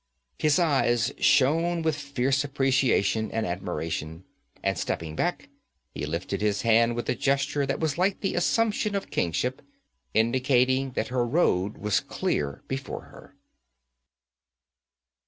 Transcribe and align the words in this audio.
His 0.39 0.57
eyes 0.57 1.11
shone 1.19 1.83
with 1.83 1.95
fierce 1.95 2.43
appreciation 2.43 3.29
and 3.31 3.45
admiration, 3.45 4.23
and 4.63 4.75
stepping 4.75 5.15
back, 5.15 5.49
he 5.93 6.07
lifted 6.07 6.41
his 6.41 6.63
hand 6.63 6.95
with 6.95 7.07
a 7.07 7.13
gesture 7.13 7.67
that 7.67 7.79
was 7.79 7.99
like 7.99 8.21
the 8.21 8.33
assumption 8.33 8.95
of 8.95 9.11
kingship, 9.11 9.61
indicating 10.15 10.93
that 10.93 11.09
her 11.09 11.23
road 11.23 11.77
was 11.77 11.99
clear 11.99 12.63
before 12.67 13.01
her. 13.11 13.35